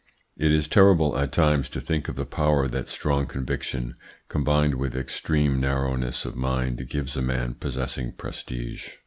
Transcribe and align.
It 0.35 0.51
is 0.51 0.67
terrible 0.67 1.15
at 1.15 1.31
times 1.31 1.69
to 1.69 1.79
think 1.79 2.07
of 2.09 2.15
the 2.15 2.25
power 2.25 2.67
that 2.67 2.87
strong 2.87 3.27
conviction 3.27 3.93
combined 4.29 4.73
with 4.73 4.95
extreme 4.97 5.59
narrowness 5.61 6.25
of 6.25 6.35
mind 6.35 6.89
gives 6.89 7.15
a 7.15 7.21
man 7.21 7.53
possessing 7.53 8.13
prestige. 8.13 8.93